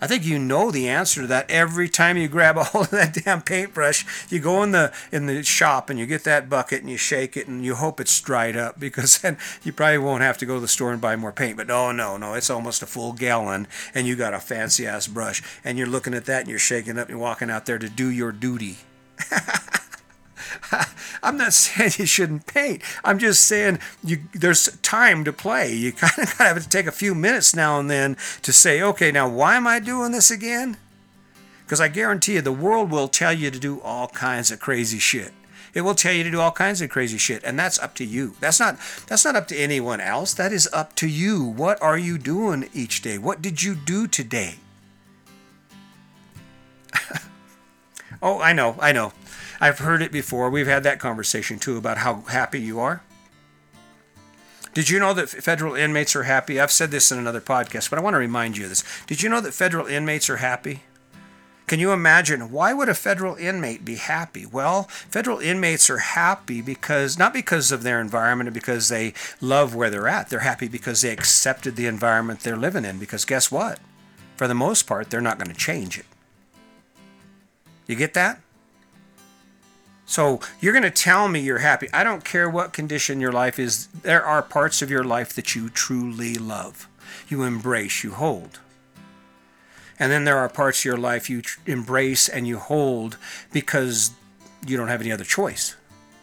I 0.00 0.06
think 0.06 0.24
you 0.24 0.38
know 0.38 0.70
the 0.70 0.88
answer 0.88 1.22
to 1.22 1.26
that 1.28 1.50
every 1.50 1.88
time 1.88 2.16
you 2.16 2.28
grab 2.28 2.56
a 2.56 2.64
hold 2.64 2.86
of 2.86 2.90
that 2.92 3.14
damn 3.14 3.42
paintbrush. 3.42 4.04
You 4.30 4.40
go 4.40 4.62
in 4.62 4.72
the 4.72 4.92
in 5.10 5.26
the 5.26 5.42
shop 5.42 5.88
and 5.88 5.98
you 5.98 6.06
get 6.06 6.24
that 6.24 6.50
bucket 6.50 6.80
and 6.82 6.90
you 6.90 6.96
shake 6.96 7.36
it 7.36 7.48
and 7.48 7.64
you 7.64 7.74
hope 7.74 8.00
it's 8.00 8.20
dried 8.20 8.56
up 8.56 8.78
because 8.78 9.18
then 9.20 9.38
you 9.62 9.72
probably 9.72 9.98
won't 9.98 10.22
have 10.22 10.38
to 10.38 10.46
go 10.46 10.54
to 10.54 10.60
the 10.60 10.68
store 10.68 10.92
and 10.92 11.00
buy 11.00 11.16
more 11.16 11.32
paint. 11.32 11.56
But 11.56 11.68
no, 11.68 11.92
no, 11.92 12.16
no, 12.16 12.34
it's 12.34 12.50
almost 12.50 12.82
a 12.82 12.86
full 12.86 13.12
gallon 13.12 13.66
and 13.94 14.06
you 14.06 14.16
got 14.16 14.34
a 14.34 14.40
fancy 14.40 14.86
ass 14.86 15.06
brush 15.06 15.42
and 15.64 15.78
you're 15.78 15.86
looking 15.86 16.14
at 16.14 16.26
that 16.26 16.40
and 16.40 16.50
you're 16.50 16.58
shaking 16.58 16.98
up 16.98 17.08
and 17.08 17.20
walking 17.20 17.50
out 17.50 17.66
there 17.66 17.78
to 17.78 17.88
do 17.88 18.08
your 18.08 18.32
duty. 18.32 18.78
I'm 21.22 21.36
not 21.36 21.52
saying 21.52 21.92
you 21.98 22.06
shouldn't 22.06 22.46
paint. 22.46 22.82
I'm 23.04 23.18
just 23.18 23.46
saying 23.46 23.78
you 24.04 24.18
there's 24.32 24.76
time 24.78 25.24
to 25.24 25.32
play. 25.32 25.72
You 25.72 25.92
kind 25.92 26.18
of 26.18 26.32
have 26.34 26.62
to 26.62 26.68
take 26.68 26.86
a 26.86 26.92
few 26.92 27.14
minutes 27.14 27.54
now 27.54 27.78
and 27.78 27.90
then 27.90 28.16
to 28.42 28.52
say, 28.52 28.82
okay, 28.82 29.10
now 29.12 29.28
why 29.28 29.56
am 29.56 29.66
I 29.66 29.80
doing 29.80 30.12
this 30.12 30.30
again? 30.30 30.76
Because 31.64 31.80
I 31.80 31.88
guarantee 31.88 32.34
you, 32.34 32.42
the 32.42 32.52
world 32.52 32.90
will 32.90 33.08
tell 33.08 33.32
you 33.32 33.50
to 33.50 33.58
do 33.58 33.80
all 33.80 34.06
kinds 34.08 34.52
of 34.52 34.60
crazy 34.60 34.98
shit. 34.98 35.32
It 35.74 35.80
will 35.82 35.94
tell 35.94 36.12
you 36.12 36.22
to 36.24 36.30
do 36.30 36.40
all 36.40 36.52
kinds 36.52 36.80
of 36.80 36.88
crazy 36.88 37.18
shit, 37.18 37.44
and 37.44 37.58
that's 37.58 37.78
up 37.78 37.94
to 37.96 38.04
you. 38.04 38.34
That's 38.40 38.58
not 38.58 38.78
that's 39.08 39.26
not 39.26 39.36
up 39.36 39.46
to 39.48 39.56
anyone 39.56 40.00
else. 40.00 40.32
That 40.32 40.50
is 40.50 40.70
up 40.72 40.94
to 40.96 41.06
you. 41.06 41.44
What 41.44 41.82
are 41.82 41.98
you 41.98 42.16
doing 42.16 42.70
each 42.72 43.02
day? 43.02 43.18
What 43.18 43.42
did 43.42 43.62
you 43.62 43.74
do 43.74 44.06
today? 44.06 44.54
oh, 48.22 48.40
I 48.40 48.54
know, 48.54 48.76
I 48.80 48.92
know. 48.92 49.12
I've 49.60 49.78
heard 49.78 50.02
it 50.02 50.12
before. 50.12 50.50
We've 50.50 50.66
had 50.66 50.82
that 50.84 50.98
conversation 50.98 51.58
too 51.58 51.76
about 51.76 51.98
how 51.98 52.22
happy 52.22 52.60
you 52.60 52.80
are. 52.80 53.02
Did 54.74 54.90
you 54.90 54.98
know 54.98 55.14
that 55.14 55.30
federal 55.30 55.74
inmates 55.74 56.14
are 56.14 56.24
happy? 56.24 56.60
I've 56.60 56.70
said 56.70 56.90
this 56.90 57.10
in 57.10 57.18
another 57.18 57.40
podcast, 57.40 57.88
but 57.88 57.98
I 57.98 58.02
want 58.02 58.14
to 58.14 58.18
remind 58.18 58.58
you 58.58 58.64
of 58.64 58.70
this. 58.70 58.84
Did 59.06 59.22
you 59.22 59.28
know 59.28 59.40
that 59.40 59.54
federal 59.54 59.86
inmates 59.86 60.28
are 60.28 60.36
happy? 60.36 60.82
Can 61.66 61.80
you 61.80 61.92
imagine 61.92 62.52
why 62.52 62.72
would 62.72 62.88
a 62.88 62.94
federal 62.94 63.34
inmate 63.36 63.84
be 63.84 63.96
happy? 63.96 64.46
Well, 64.46 64.84
federal 64.84 65.38
inmates 65.38 65.88
are 65.88 65.98
happy 65.98 66.60
because 66.60 67.18
not 67.18 67.32
because 67.32 67.72
of 67.72 67.82
their 67.82 68.00
environment 68.00 68.48
or 68.48 68.52
because 68.52 68.88
they 68.88 69.14
love 69.40 69.74
where 69.74 69.90
they're 69.90 70.06
at. 70.06 70.28
They're 70.28 70.40
happy 70.40 70.68
because 70.68 71.00
they 71.00 71.10
accepted 71.10 71.74
the 71.74 71.86
environment 71.86 72.40
they're 72.40 72.56
living 72.56 72.84
in 72.84 72.98
because 72.98 73.24
guess 73.24 73.50
what? 73.50 73.80
for 74.36 74.46
the 74.46 74.54
most 74.54 74.84
part, 74.84 75.10
they're 75.10 75.20
not 75.20 75.38
going 75.38 75.50
to 75.50 75.56
change 75.56 75.98
it. 75.98 76.06
You 77.86 77.96
get 77.96 78.14
that? 78.14 78.40
So 80.06 80.40
you're 80.60 80.72
going 80.72 80.84
to 80.84 80.90
tell 80.90 81.28
me 81.28 81.40
you're 81.40 81.58
happy. 81.58 81.88
I 81.92 82.04
don't 82.04 82.24
care 82.24 82.48
what 82.48 82.72
condition 82.72 83.20
your 83.20 83.32
life 83.32 83.58
is. 83.58 83.88
There 83.88 84.24
are 84.24 84.40
parts 84.40 84.80
of 84.80 84.90
your 84.90 85.04
life 85.04 85.34
that 85.34 85.54
you 85.54 85.68
truly 85.68 86.34
love, 86.34 86.88
you 87.28 87.42
embrace, 87.42 88.04
you 88.04 88.12
hold. 88.12 88.60
And 89.98 90.12
then 90.12 90.24
there 90.24 90.38
are 90.38 90.48
parts 90.48 90.80
of 90.80 90.84
your 90.84 90.96
life 90.96 91.28
you 91.28 91.42
embrace 91.66 92.28
and 92.28 92.46
you 92.46 92.58
hold 92.58 93.16
because 93.52 94.12
you 94.66 94.76
don't 94.76 94.88
have 94.88 95.00
any 95.00 95.10
other 95.10 95.24
choice. 95.24 95.74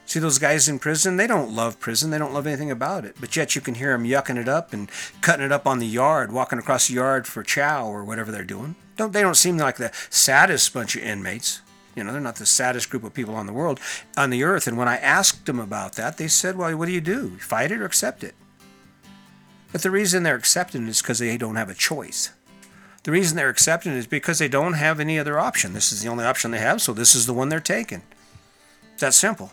See 0.06 0.20
those 0.20 0.38
guys 0.38 0.70
in 0.70 0.80
prison? 0.80 1.18
They 1.18 1.28
don't 1.28 1.56
love 1.56 1.80
prison. 1.80 2.12
They 2.12 2.18
don't 2.18 2.34
love 2.34 2.46
anything 2.46 2.70
about 2.72 3.04
it. 3.04 3.16
But 3.20 3.36
yet 3.36 3.56
you 3.56 3.62
can 3.62 3.76
hear 3.76 3.92
them 3.92 4.06
yucking 4.06 4.38
it 4.38 4.48
up 4.48 4.74
and 4.74 4.90
cutting 5.22 5.46
it 5.46 5.52
up 5.52 5.66
on 5.66 5.80
the 5.80 5.88
yard, 5.88 6.32
walking 6.32 6.60
across 6.60 6.88
the 6.88 6.94
yard 6.94 7.26
for 7.26 7.42
chow 7.42 7.88
or 7.88 8.04
whatever 8.04 8.32
they're 8.32 8.44
doing. 8.44 8.76
Don't 8.96 9.12
they 9.12 9.22
don't 9.22 9.36
seem 9.36 9.58
like 9.58 9.78
the 9.78 9.92
saddest 10.10 10.74
bunch 10.74 10.96
of 10.96 11.02
inmates. 11.02 11.62
You 11.96 12.04
know, 12.04 12.12
they're 12.12 12.22
not 12.22 12.38
the 12.38 12.46
saddest 12.46 12.90
group 12.90 13.04
of 13.04 13.14
people 13.14 13.36
on 13.36 13.46
the 13.46 13.54
world, 13.54 13.80
on 14.18 14.30
the 14.30 14.44
earth. 14.44 14.68
And 14.68 14.78
when 14.78 14.88
I 14.88 14.98
asked 14.98 15.46
them 15.46 15.60
about 15.60 15.94
that, 15.94 16.18
they 16.18 16.28
said, 16.28 16.56
"Well, 16.56 16.76
what 16.76 16.88
do 16.88 16.92
you 16.92 17.02
do? 17.02 17.38
Fight 17.40 17.72
it 17.72 17.82
or 17.82 17.86
accept 17.86 18.24
it?" 18.24 18.36
But 19.72 19.82
the 19.82 19.92
reason 19.92 20.24
they're 20.24 20.36
accepting 20.36 20.86
it 20.86 20.90
is 20.90 21.02
because 21.02 21.20
they 21.20 21.38
don't 21.38 21.56
have 21.56 21.70
a 21.70 21.74
choice. 21.74 22.32
The 23.04 23.12
reason 23.12 23.36
they're 23.36 23.50
accepting 23.50 23.92
it 23.92 23.98
is 23.98 24.08
because 24.08 24.40
they 24.40 24.48
don't 24.48 24.74
have 24.74 25.00
any 25.00 25.20
other 25.20 25.38
option. 25.38 25.74
This 25.74 25.92
is 25.92 26.02
the 26.02 26.10
only 26.10 26.26
option 26.26 26.52
they 26.52 26.60
have, 26.60 26.82
so 26.82 26.94
this 26.94 27.16
is 27.16 27.26
the 27.26 27.34
one 27.34 27.50
they're 27.50 27.60
taking. 27.60 28.02
That 29.00 29.14
simple. 29.14 29.52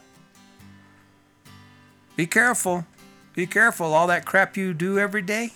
Be 2.17 2.27
careful. 2.27 2.87
Be 3.35 3.47
careful. 3.47 3.93
All 3.93 4.07
that 4.07 4.25
crap 4.25 4.57
you 4.57 4.75
do 4.75 4.99
every 4.99 5.23
day, 5.23 5.55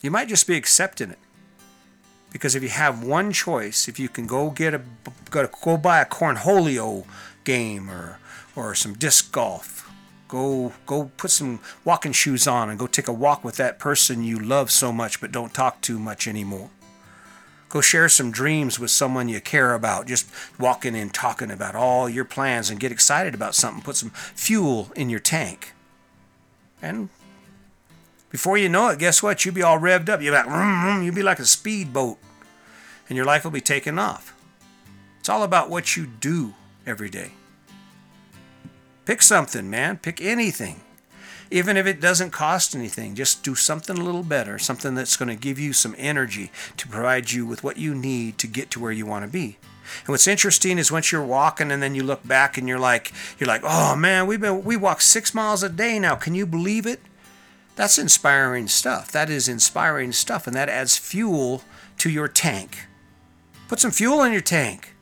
you 0.00 0.10
might 0.10 0.28
just 0.28 0.46
be 0.46 0.56
accepting 0.56 1.10
it. 1.10 1.18
Because 2.32 2.54
if 2.54 2.62
you 2.62 2.70
have 2.70 3.04
one 3.04 3.32
choice, 3.32 3.88
if 3.88 3.98
you 3.98 4.08
can 4.08 4.26
go 4.26 4.50
get 4.50 4.74
a 4.74 4.80
go, 5.30 5.48
go 5.62 5.76
buy 5.76 6.00
a 6.00 6.06
cornholio 6.06 7.04
game 7.44 7.90
or 7.90 8.18
or 8.56 8.74
some 8.74 8.94
disc 8.94 9.32
golf, 9.32 9.90
go 10.28 10.72
go 10.86 11.10
put 11.16 11.30
some 11.30 11.60
walking 11.84 12.12
shoes 12.12 12.46
on 12.46 12.70
and 12.70 12.78
go 12.78 12.86
take 12.86 13.08
a 13.08 13.12
walk 13.12 13.44
with 13.44 13.56
that 13.56 13.78
person 13.78 14.24
you 14.24 14.38
love 14.38 14.70
so 14.70 14.92
much 14.92 15.20
but 15.20 15.32
don't 15.32 15.52
talk 15.52 15.80
too 15.80 15.98
much 15.98 16.26
anymore. 16.26 16.70
Go 17.68 17.80
share 17.80 18.10
some 18.10 18.30
dreams 18.30 18.78
with 18.78 18.90
someone 18.90 19.30
you 19.30 19.40
care 19.40 19.74
about. 19.74 20.06
Just 20.06 20.28
walking 20.58 20.94
and 20.94 21.12
talking 21.12 21.50
about 21.50 21.74
all 21.74 22.06
your 22.06 22.26
plans 22.26 22.68
and 22.68 22.78
get 22.78 22.92
excited 22.92 23.34
about 23.34 23.54
something. 23.54 23.82
Put 23.82 23.96
some 23.96 24.10
fuel 24.10 24.92
in 24.94 25.08
your 25.08 25.20
tank. 25.20 25.72
And 26.82 27.08
before 28.32 28.58
you 28.58 28.68
know 28.68 28.88
it, 28.88 28.98
guess 28.98 29.22
what? 29.22 29.44
You'll 29.44 29.54
be 29.54 29.62
all 29.62 29.78
revved 29.78 30.08
up. 30.08 30.20
You'll 30.20 30.34
be 30.34 30.50
like, 30.50 31.04
you'll 31.04 31.14
be 31.14 31.22
like 31.22 31.38
a 31.38 31.44
speedboat. 31.44 32.18
And 33.08 33.16
your 33.16 33.26
life 33.26 33.44
will 33.44 33.52
be 33.52 33.60
taken 33.60 33.98
off. 33.98 34.34
It's 35.20 35.28
all 35.28 35.44
about 35.44 35.70
what 35.70 35.96
you 35.96 36.06
do 36.06 36.54
every 36.84 37.10
day. 37.10 37.32
Pick 39.04 39.22
something, 39.22 39.70
man. 39.70 39.98
Pick 39.98 40.20
anything 40.20 40.80
even 41.52 41.76
if 41.76 41.86
it 41.86 42.00
doesn't 42.00 42.30
cost 42.30 42.74
anything, 42.74 43.14
just 43.14 43.42
do 43.42 43.54
something 43.54 43.98
a 43.98 44.02
little 44.02 44.22
better, 44.22 44.58
something 44.58 44.94
that's 44.94 45.16
going 45.16 45.28
to 45.28 45.36
give 45.36 45.58
you 45.58 45.72
some 45.72 45.94
energy 45.98 46.50
to 46.78 46.88
provide 46.88 47.30
you 47.30 47.44
with 47.44 47.62
what 47.62 47.76
you 47.76 47.94
need 47.94 48.38
to 48.38 48.46
get 48.46 48.70
to 48.70 48.80
where 48.80 48.90
you 48.90 49.04
want 49.04 49.24
to 49.24 49.30
be. 49.30 49.58
And 50.00 50.08
what's 50.08 50.26
interesting 50.26 50.78
is 50.78 50.90
once 50.90 51.12
you're 51.12 51.22
walking 51.22 51.70
and 51.70 51.82
then 51.82 51.94
you 51.94 52.02
look 52.02 52.26
back 52.26 52.56
and 52.56 52.66
you're 52.66 52.78
like, 52.78 53.12
you're 53.38 53.48
like, 53.48 53.60
oh 53.64 53.94
man, 53.94 54.26
we've 54.26 54.40
been 54.40 54.64
we 54.64 54.76
walk 54.76 55.02
six 55.02 55.34
miles 55.34 55.62
a 55.62 55.68
day 55.68 55.98
now. 55.98 56.14
Can 56.14 56.34
you 56.34 56.46
believe 56.46 56.86
it? 56.86 57.00
That's 57.74 57.98
inspiring 57.98 58.68
stuff. 58.68 59.10
That 59.12 59.30
is 59.30 59.48
inspiring 59.48 60.12
stuff, 60.12 60.46
and 60.46 60.54
that 60.54 60.68
adds 60.68 60.98
fuel 60.98 61.62
to 61.98 62.10
your 62.10 62.28
tank. 62.28 62.86
Put 63.68 63.80
some 63.80 63.90
fuel 63.90 64.22
in 64.22 64.32
your 64.32 64.42
tank. 64.42 64.94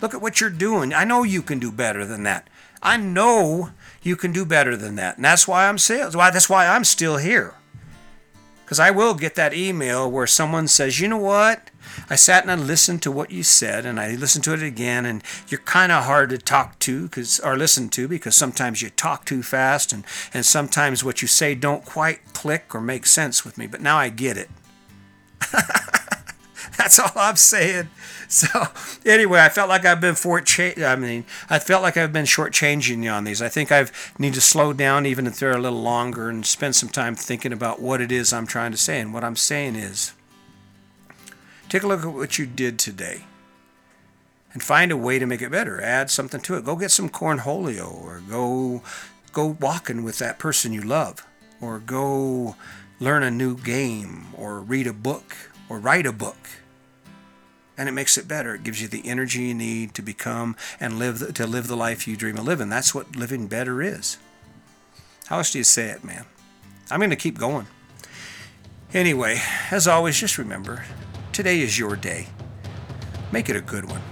Look 0.00 0.14
at 0.14 0.22
what 0.22 0.40
you're 0.40 0.50
doing. 0.50 0.92
I 0.92 1.04
know 1.04 1.22
you 1.22 1.42
can 1.42 1.58
do 1.58 1.70
better 1.70 2.04
than 2.04 2.22
that. 2.24 2.48
I 2.82 2.96
know 2.96 3.70
you 4.02 4.16
can 4.16 4.32
do 4.32 4.44
better 4.44 4.76
than 4.76 4.96
that. 4.96 5.16
And 5.16 5.24
that's 5.24 5.46
why 5.46 5.68
I'm 5.68 5.78
still 5.78 6.10
why 6.12 6.30
that's 6.30 6.48
why 6.48 6.66
I'm 6.66 6.84
still 6.84 7.18
here. 7.18 7.54
Cuz 8.66 8.80
I 8.80 8.90
will 8.90 9.14
get 9.14 9.34
that 9.34 9.54
email 9.54 10.10
where 10.10 10.26
someone 10.26 10.68
says, 10.68 11.00
"You 11.00 11.08
know 11.08 11.18
what? 11.18 11.69
I 12.08 12.16
sat 12.16 12.42
and 12.42 12.50
I 12.50 12.54
listened 12.54 13.02
to 13.02 13.10
what 13.10 13.30
you 13.30 13.42
said 13.42 13.86
and 13.86 14.00
I 14.00 14.14
listened 14.14 14.44
to 14.44 14.54
it 14.54 14.62
again 14.62 15.06
and 15.06 15.22
you're 15.48 15.60
kind 15.60 15.92
of 15.92 16.04
hard 16.04 16.30
to 16.30 16.38
talk 16.38 16.78
to 16.80 17.08
cuz 17.08 17.40
or 17.40 17.56
listen 17.56 17.88
to 17.90 18.08
because 18.08 18.34
sometimes 18.34 18.82
you 18.82 18.90
talk 18.90 19.24
too 19.24 19.42
fast 19.42 19.92
and 19.92 20.04
and 20.34 20.44
sometimes 20.44 21.04
what 21.04 21.22
you 21.22 21.28
say 21.28 21.54
don't 21.54 21.84
quite 21.84 22.32
click 22.32 22.74
or 22.74 22.80
make 22.80 23.06
sense 23.06 23.44
with 23.44 23.58
me, 23.58 23.66
but 23.66 23.80
now 23.80 23.96
I 23.96 24.08
get 24.08 24.36
it." 24.36 24.50
That's 26.76 26.98
all 26.98 27.12
I'm 27.14 27.36
saying. 27.36 27.88
So 28.28 28.46
anyway, 29.04 29.40
I 29.40 29.48
felt 29.48 29.68
like 29.68 29.84
I've 29.84 30.00
been 30.00 30.14
for 30.14 30.42
I 30.58 30.96
mean, 30.96 31.24
I 31.50 31.58
felt 31.58 31.82
like 31.82 31.96
I've 31.96 32.12
been 32.12 32.24
shortchanging 32.24 33.02
you 33.02 33.10
on 33.10 33.24
these. 33.24 33.42
I 33.42 33.48
think 33.48 33.72
I've 33.72 33.92
need 34.18 34.34
to 34.34 34.40
slow 34.40 34.72
down 34.72 35.04
even 35.04 35.26
if 35.26 35.38
they're 35.38 35.56
a 35.56 35.60
little 35.60 35.82
longer 35.82 36.28
and 36.28 36.46
spend 36.46 36.76
some 36.76 36.88
time 36.88 37.14
thinking 37.14 37.52
about 37.52 37.82
what 37.82 38.00
it 38.00 38.12
is 38.12 38.32
I'm 38.32 38.46
trying 38.46 38.70
to 38.70 38.78
say. 38.78 39.00
And 39.00 39.12
what 39.12 39.24
I'm 39.24 39.36
saying 39.36 39.76
is, 39.76 40.12
take 41.70 41.84
a 41.84 41.86
look 41.86 42.04
at 42.04 42.12
what 42.12 42.38
you 42.38 42.44
did 42.46 42.78
today 42.78 43.24
and 44.52 44.62
find 44.62 44.90
a 44.90 44.96
way 44.96 45.18
to 45.18 45.26
make 45.26 45.40
it 45.40 45.52
better. 45.52 45.80
Add 45.80 46.10
something 46.10 46.40
to 46.42 46.56
it. 46.56 46.64
Go 46.64 46.76
get 46.76 46.90
some 46.90 47.08
cornholio 47.08 47.90
or 48.02 48.20
go 48.28 48.82
go 49.32 49.56
walking 49.60 50.02
with 50.02 50.18
that 50.18 50.40
person 50.40 50.72
you 50.72 50.82
love 50.82 51.24
or 51.60 51.78
go 51.78 52.56
learn 52.98 53.22
a 53.22 53.30
new 53.30 53.56
game 53.56 54.26
or 54.36 54.58
read 54.58 54.88
a 54.88 54.92
book 54.92 55.36
or 55.68 55.78
write 55.78 56.04
a 56.04 56.12
book 56.12 56.36
and 57.78 57.88
it 57.88 57.92
makes 57.92 58.18
it 58.18 58.26
better. 58.26 58.56
It 58.56 58.64
gives 58.64 58.82
you 58.82 58.88
the 58.88 59.06
energy 59.08 59.44
you 59.44 59.54
need 59.54 59.94
to 59.94 60.02
become 60.02 60.56
and 60.80 60.98
live 60.98 61.20
the, 61.20 61.32
to 61.32 61.46
live 61.46 61.68
the 61.68 61.76
life 61.76 62.08
you 62.08 62.16
dream 62.16 62.36
of 62.36 62.44
living. 62.44 62.68
That's 62.68 62.92
what 62.92 63.14
living 63.14 63.46
better 63.46 63.80
is. 63.80 64.18
How 65.28 65.38
else 65.38 65.52
do 65.52 65.58
you 65.58 65.64
say 65.64 65.90
it, 65.90 66.02
man? 66.02 66.24
I'm 66.90 66.98
going 66.98 67.10
to 67.10 67.16
keep 67.16 67.38
going. 67.38 67.68
Anyway, 68.92 69.40
as 69.70 69.86
always, 69.86 70.18
just 70.18 70.36
remember 70.36 70.84
today 71.40 71.62
is 71.62 71.78
your 71.78 71.96
day. 71.96 72.26
Make 73.32 73.48
it 73.48 73.56
a 73.56 73.62
good 73.62 73.86
one. 73.90 74.09